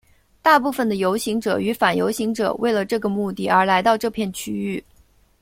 [0.41, 4.83] 大部分的游行者与反游行者为了这个目的而来到这片区域。